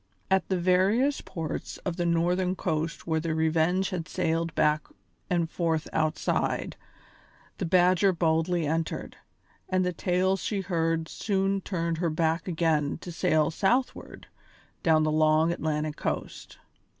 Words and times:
At 0.31 0.49
the 0.49 0.57
various 0.57 1.21
ports 1.21 1.77
of 1.85 1.95
the 1.95 2.07
northern 2.07 2.55
coast 2.55 3.05
where 3.05 3.19
the 3.19 3.35
Revenge 3.35 3.91
had 3.91 4.07
sailed 4.07 4.55
back 4.55 4.87
and 5.29 5.47
forth 5.47 5.87
outside, 5.93 6.75
the 7.59 7.67
Badger 7.67 8.11
boldly 8.11 8.65
entered, 8.65 9.17
and 9.69 9.85
the 9.85 9.93
tales 9.93 10.41
she 10.41 10.61
heard 10.61 11.07
soon 11.07 11.61
turned 11.61 11.99
her 11.99 12.09
back 12.09 12.47
again 12.47 12.97
to 13.01 13.11
sail 13.11 13.51
southward 13.51 14.25
down 14.81 15.03
the 15.03 15.11
long 15.11 15.51
Atlantic 15.51 15.97
coast. 15.97 16.57